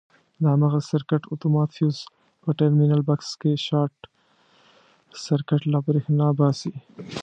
[0.41, 1.97] د هماغه سرکټ اتومات فیوز
[2.41, 3.97] په ټرمینل بکس کې شارټ
[5.25, 6.73] سرکټ له برېښنا باسي.